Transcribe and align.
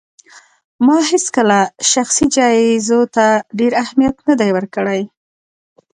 ما 0.85 0.97
هيڅکله 1.09 1.59
شخصي 1.91 2.25
جايزو 2.35 2.99
ته 3.15 3.25
ډېر 3.59 3.71
اهمیت 3.83 4.15
نه 4.27 4.33
دی 4.39 4.49
ورکړی 4.53 5.01